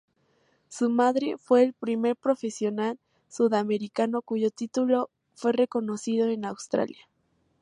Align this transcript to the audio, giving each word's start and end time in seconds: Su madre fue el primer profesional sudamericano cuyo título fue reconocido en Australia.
Su 0.67 0.89
madre 0.89 1.37
fue 1.37 1.61
el 1.61 1.73
primer 1.73 2.15
profesional 2.15 2.97
sudamericano 3.27 4.23
cuyo 4.23 4.49
título 4.49 5.11
fue 5.35 5.51
reconocido 5.53 6.27
en 6.29 6.43
Australia. 6.45 7.05